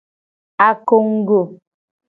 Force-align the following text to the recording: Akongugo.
Akongugo. 0.67 1.41